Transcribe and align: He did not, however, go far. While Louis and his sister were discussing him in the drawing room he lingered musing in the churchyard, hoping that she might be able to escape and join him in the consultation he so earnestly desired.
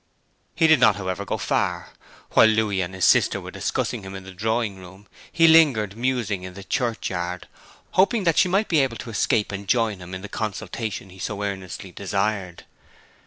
He 0.55 0.65
did 0.65 0.79
not, 0.79 0.95
however, 0.95 1.23
go 1.25 1.37
far. 1.37 1.91
While 2.31 2.47
Louis 2.47 2.81
and 2.81 2.95
his 2.95 3.05
sister 3.05 3.39
were 3.39 3.51
discussing 3.51 4.01
him 4.01 4.15
in 4.15 4.23
the 4.23 4.31
drawing 4.31 4.77
room 4.77 5.05
he 5.31 5.47
lingered 5.47 5.95
musing 5.95 6.41
in 6.41 6.55
the 6.55 6.63
churchyard, 6.63 7.47
hoping 7.91 8.23
that 8.23 8.39
she 8.39 8.47
might 8.49 8.67
be 8.67 8.79
able 8.81 8.97
to 8.97 9.11
escape 9.11 9.51
and 9.51 9.67
join 9.67 9.99
him 9.99 10.15
in 10.15 10.23
the 10.23 10.27
consultation 10.27 11.11
he 11.11 11.19
so 11.19 11.43
earnestly 11.43 11.91
desired. 11.91 12.63